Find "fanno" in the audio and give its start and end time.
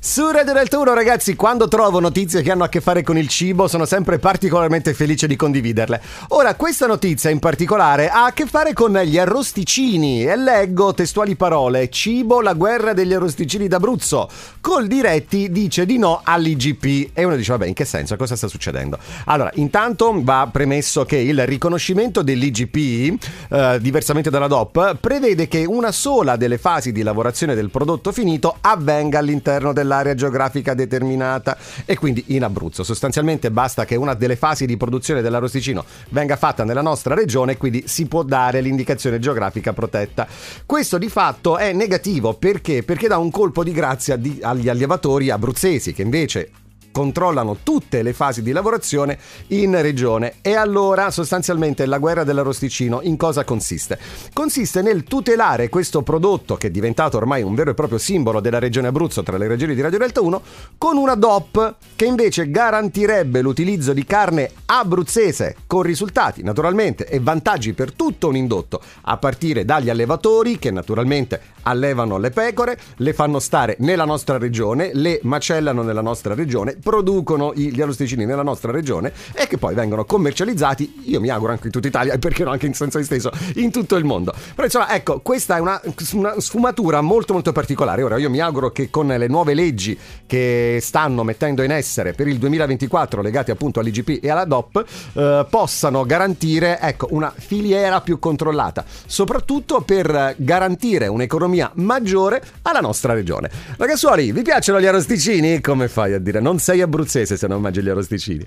73.12-73.38